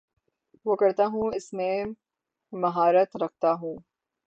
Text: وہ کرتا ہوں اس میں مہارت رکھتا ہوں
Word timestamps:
وہ 0.65 0.75
کرتا 0.75 1.05
ہوں 1.05 1.31
اس 1.35 1.53
میں 1.53 1.75
مہارت 2.53 3.15
رکھتا 3.15 3.53
ہوں 3.53 3.75